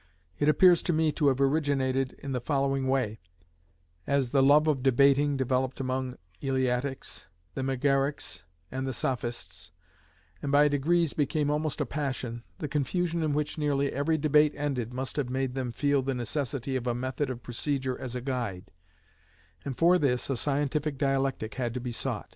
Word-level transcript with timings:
It 0.39 0.49
appears 0.49 0.81
to 0.81 0.93
me 0.93 1.11
to 1.11 1.27
have 1.27 1.39
originated 1.39 2.13
in 2.17 2.31
the 2.31 2.41
following 2.41 2.87
way:—As 2.87 4.31
the 4.31 4.41
love 4.41 4.67
of 4.67 4.81
debating 4.81 5.37
developed 5.37 5.79
among 5.79 6.17
the 6.39 6.47
Eleatics, 6.47 7.27
the 7.53 7.61
Megarics, 7.61 8.41
and 8.71 8.87
the 8.87 8.93
Sophists, 8.93 9.71
and 10.41 10.51
by 10.51 10.67
degrees 10.67 11.13
became 11.13 11.51
almost 11.51 11.79
a 11.79 11.85
passion, 11.85 12.41
the 12.57 12.67
confusion 12.67 13.21
in 13.21 13.31
which 13.33 13.59
nearly 13.59 13.93
every 13.93 14.17
debate 14.17 14.55
ended 14.55 14.91
must 14.91 15.17
have 15.17 15.29
made 15.29 15.53
them 15.53 15.69
feel 15.69 16.01
the 16.01 16.15
necessity 16.15 16.75
of 16.75 16.87
a 16.87 16.95
method 16.95 17.29
of 17.29 17.43
procedure 17.43 17.95
as 18.01 18.15
a 18.15 18.21
guide; 18.21 18.71
and 19.63 19.77
for 19.77 19.99
this 19.99 20.31
a 20.31 20.35
scientific 20.35 20.97
dialectic 20.97 21.53
had 21.53 21.75
to 21.75 21.79
be 21.79 21.91
sought. 21.91 22.27